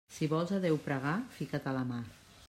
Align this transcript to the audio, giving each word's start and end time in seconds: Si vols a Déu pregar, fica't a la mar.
Si 0.13 0.27
vols 0.29 0.53
a 0.55 0.61
Déu 0.63 0.79
pregar, 0.87 1.13
fica't 1.35 1.69
a 1.73 1.75
la 1.79 1.85
mar. 1.91 2.01